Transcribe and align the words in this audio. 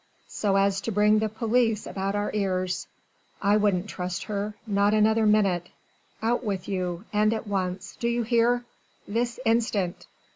so 0.27 0.55
as 0.55 0.81
to 0.81 0.91
bring 0.91 1.19
the 1.19 1.29
police 1.29 1.85
about 1.85 2.15
our 2.15 2.31
ears... 2.33 2.87
I 3.39 3.55
wouldn't 3.57 3.87
trust 3.87 4.23
her, 4.23 4.55
not 4.65 4.95
another 4.95 5.27
minute. 5.27 5.69
Out 6.23 6.43
with 6.43 6.67
you 6.67 7.05
and 7.13 7.31
at 7.35 7.45
once 7.45 7.97
do 7.99 8.07
you 8.07 8.23
hear?... 8.23 8.65
this 9.07 9.39
instant 9.45 10.07